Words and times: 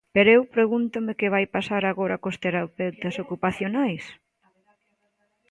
Pero 0.15 0.29
eu 0.37 0.41
pregúntome 0.55 1.17
que 1.19 1.33
vai 1.35 1.45
pasar 1.55 1.83
agora 1.87 2.19
cos 2.23 2.37
terapeutas 2.43 3.15
ocupacionais. 3.23 4.03